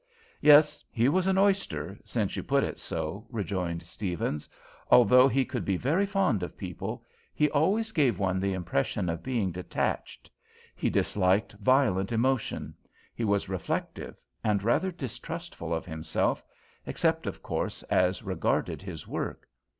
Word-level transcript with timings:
"Yes, 0.41 0.83
he 0.91 1.07
was 1.09 1.27
an 1.27 1.37
oyster, 1.37 1.95
since 2.03 2.35
you 2.35 2.41
put 2.41 2.63
it 2.63 2.79
so," 2.79 3.27
rejoined 3.29 3.83
Stevens. 3.83 4.49
"Although 4.89 5.27
he 5.27 5.45
could 5.45 5.63
be 5.63 5.77
very 5.77 6.07
fond 6.07 6.41
of 6.41 6.57
people, 6.57 7.05
he 7.35 7.51
always 7.51 7.91
gave 7.91 8.17
one 8.17 8.39
the 8.39 8.53
impression 8.53 9.09
of 9.09 9.21
being 9.21 9.51
detached. 9.51 10.31
He 10.75 10.89
disliked 10.89 11.53
violent 11.53 12.11
emotion; 12.11 12.73
he 13.13 13.23
was 13.23 13.47
reflective, 13.47 14.19
and 14.43 14.63
rather 14.63 14.89
distrustful 14.91 15.71
of 15.71 15.85
himself 15.85 16.43
except, 16.87 17.27
of 17.27 17.43
course, 17.43 17.83
as 17.83 18.23
regarded 18.23 18.81
his 18.81 19.07
work. 19.07 19.47